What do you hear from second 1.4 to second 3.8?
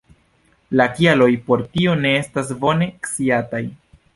por tio ne estas bone sciataj.